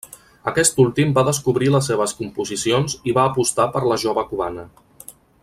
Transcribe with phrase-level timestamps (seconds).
[0.51, 4.67] Aquest últim va descobrir les seves composicions i va apostar per la jove cubana.